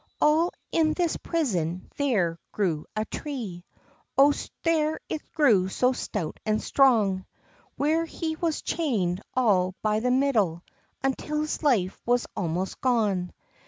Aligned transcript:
All 0.19 0.51
in 0.71 0.93
this 0.93 1.15
prison 1.17 1.87
there 1.97 2.39
grew 2.51 2.87
a 2.95 3.05
tree, 3.05 3.63
O 4.17 4.33
there 4.63 4.99
it 5.09 5.21
grew 5.35 5.69
so 5.69 5.93
stout 5.93 6.39
and 6.43 6.59
strong! 6.59 7.27
Where 7.75 8.05
he 8.05 8.35
was 8.35 8.63
chained 8.63 9.21
all 9.35 9.75
by 9.83 9.99
the 9.99 10.09
middle, 10.09 10.63
Until 11.03 11.41
his 11.41 11.61
life 11.61 12.01
was 12.03 12.25
almost 12.35 12.81
gone. 12.81 13.31